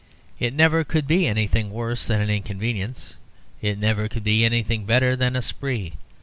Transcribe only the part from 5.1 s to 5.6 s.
than a